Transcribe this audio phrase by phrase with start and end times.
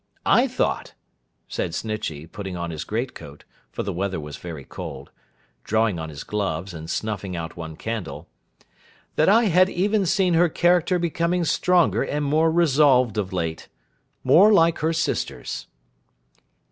[0.25, 0.95] I thought,'
[1.47, 1.73] said Mr.
[1.75, 5.11] Snitchey, putting on his great coat (for the weather was very cold),
[5.63, 8.27] drawing on his gloves, and snuffing out one candle,
[9.15, 13.67] 'that I had even seen her character becoming stronger and more resolved of late.
[14.23, 15.67] More like her sister's.